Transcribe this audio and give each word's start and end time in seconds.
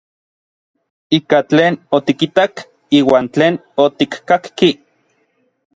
Ika 1.17 1.39
tlen 1.49 1.73
otikitak 1.97 2.53
iuan 3.01 3.25
tlen 3.35 3.55
otikkakki. 3.83 4.69